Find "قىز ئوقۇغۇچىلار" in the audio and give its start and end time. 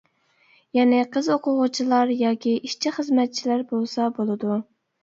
1.17-2.15